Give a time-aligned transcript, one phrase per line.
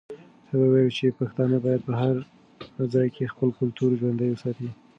[0.49, 2.15] هغې وویل چې پښتانه باید په هر
[2.93, 4.69] ځای کې خپل کلتور ژوندی وساتي.